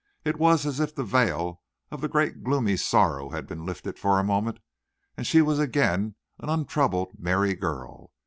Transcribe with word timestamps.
It 0.25 0.39
was 0.39 0.65
as 0.65 0.79
if 0.79 0.95
the 0.95 1.03
veil 1.03 1.61
of 1.91 2.01
the 2.01 2.07
great, 2.07 2.43
gloomy 2.43 2.75
sorrow 2.75 3.29
had 3.29 3.45
been 3.45 3.67
lifted 3.67 3.99
for 3.99 4.17
a 4.17 4.23
moment, 4.23 4.57
and 5.15 5.27
she 5.27 5.43
was 5.43 5.59
again 5.59 6.15
an 6.39 6.49
untroubled, 6.49 7.11
merry 7.19 7.53
girl. 7.53 8.09